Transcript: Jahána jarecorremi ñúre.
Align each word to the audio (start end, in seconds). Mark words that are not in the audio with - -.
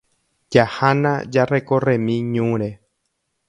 Jahána 0.55 1.11
jarecorremi 1.35 2.15
ñúre. 2.33 2.69